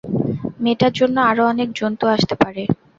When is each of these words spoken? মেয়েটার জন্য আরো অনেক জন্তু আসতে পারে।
মেয়েটার 0.63 0.93
জন্য 0.99 1.15
আরো 1.29 1.43
অনেক 1.51 1.69
জন্তু 1.79 2.05
আসতে 2.15 2.35
পারে। 2.41 2.63